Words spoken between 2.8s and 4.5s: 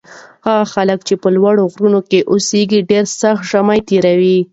ډېر سخت ژمی تېروي.